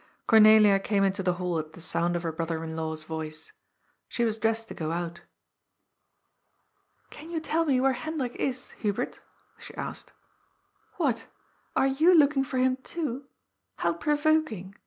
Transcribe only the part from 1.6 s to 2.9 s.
the sound of her broth er in